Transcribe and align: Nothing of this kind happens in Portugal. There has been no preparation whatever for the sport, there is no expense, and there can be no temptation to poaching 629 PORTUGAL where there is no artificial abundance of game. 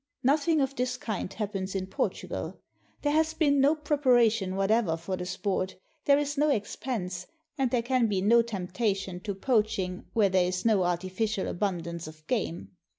Nothing 0.23 0.61
of 0.61 0.75
this 0.75 0.97
kind 0.97 1.31
happens 1.31 1.75
in 1.75 1.85
Portugal. 1.85 2.59
There 3.03 3.13
has 3.13 3.35
been 3.35 3.61
no 3.61 3.75
preparation 3.75 4.55
whatever 4.55 4.97
for 4.97 5.15
the 5.15 5.27
sport, 5.27 5.75
there 6.05 6.17
is 6.17 6.39
no 6.39 6.49
expense, 6.49 7.27
and 7.55 7.69
there 7.69 7.83
can 7.83 8.07
be 8.07 8.19
no 8.19 8.41
temptation 8.41 9.19
to 9.19 9.35
poaching 9.35 10.05
629 10.15 10.15
PORTUGAL 10.15 10.15
where 10.15 10.29
there 10.29 10.47
is 10.47 10.65
no 10.65 10.83
artificial 10.85 11.47
abundance 11.47 12.07
of 12.07 12.25
game. 12.25 12.71